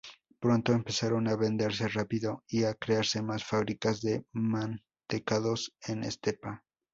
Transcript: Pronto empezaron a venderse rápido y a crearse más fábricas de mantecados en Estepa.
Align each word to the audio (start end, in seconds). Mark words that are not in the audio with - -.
Pronto 0.39 0.69
empezaron 0.71 1.27
a 1.27 1.35
venderse 1.35 1.87
rápido 1.87 2.43
y 2.47 2.63
a 2.63 2.73
crearse 2.73 3.21
más 3.21 3.43
fábricas 3.43 4.01
de 4.01 4.25
mantecados 4.33 5.75
en 5.85 6.03
Estepa. 6.03 6.63